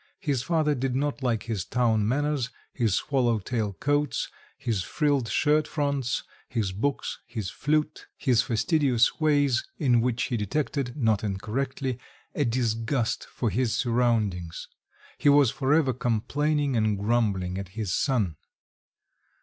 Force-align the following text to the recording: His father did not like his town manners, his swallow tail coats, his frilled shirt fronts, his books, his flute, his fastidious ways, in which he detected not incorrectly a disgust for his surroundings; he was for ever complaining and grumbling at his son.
His 0.19 0.41
father 0.41 0.73
did 0.73 0.95
not 0.95 1.21
like 1.21 1.43
his 1.43 1.63
town 1.63 2.07
manners, 2.07 2.49
his 2.73 2.95
swallow 2.95 3.37
tail 3.37 3.73
coats, 3.73 4.29
his 4.57 4.81
frilled 4.81 5.27
shirt 5.27 5.67
fronts, 5.67 6.23
his 6.49 6.71
books, 6.71 7.19
his 7.27 7.51
flute, 7.51 8.07
his 8.17 8.41
fastidious 8.41 9.19
ways, 9.19 9.63
in 9.77 10.01
which 10.01 10.23
he 10.23 10.37
detected 10.37 10.97
not 10.97 11.23
incorrectly 11.23 11.99
a 12.33 12.45
disgust 12.45 13.25
for 13.29 13.51
his 13.51 13.75
surroundings; 13.75 14.67
he 15.19 15.29
was 15.29 15.51
for 15.51 15.71
ever 15.71 15.93
complaining 15.93 16.75
and 16.75 16.97
grumbling 16.97 17.59
at 17.59 17.67
his 17.77 17.93
son. 17.93 18.37